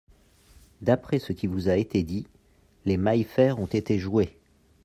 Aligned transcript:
D'après 0.81 1.19
ce 1.19 1.31
qui 1.31 1.45
vous 1.45 1.69
a 1.69 1.75
été 1.75 2.01
dit, 2.01 2.25
les 2.85 2.97
Maillefert 2.97 3.59
ont 3.59 3.67
été 3.67 3.99
joués. 3.99 4.35